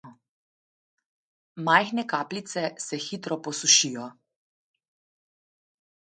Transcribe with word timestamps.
Majhne 1.67 2.05
kapljice 2.13 2.63
se 2.85 2.99
hitro 3.03 3.37
posušijo. 3.49 4.07